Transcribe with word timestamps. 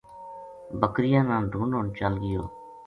بکریاں 0.79 1.23
نا 1.29 1.35
ڈھُونڈن 1.51 1.85
چل 1.97 2.13
گیو 2.23 2.43